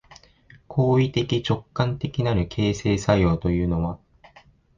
[0.67, 3.99] 行為的直観的なる形成作用というのは、